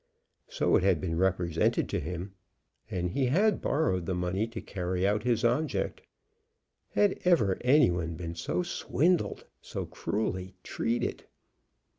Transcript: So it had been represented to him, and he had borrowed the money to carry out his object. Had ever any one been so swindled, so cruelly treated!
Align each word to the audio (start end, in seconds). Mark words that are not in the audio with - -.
So 0.47 0.75
it 0.77 0.81
had 0.81 0.99
been 0.99 1.15
represented 1.15 1.87
to 1.89 1.99
him, 1.99 2.33
and 2.89 3.11
he 3.11 3.27
had 3.27 3.61
borrowed 3.61 4.07
the 4.07 4.15
money 4.15 4.47
to 4.47 4.59
carry 4.59 5.05
out 5.07 5.21
his 5.21 5.43
object. 5.43 6.01
Had 6.93 7.19
ever 7.23 7.59
any 7.61 7.91
one 7.91 8.15
been 8.15 8.33
so 8.33 8.63
swindled, 8.63 9.45
so 9.61 9.85
cruelly 9.85 10.55
treated! 10.63 11.25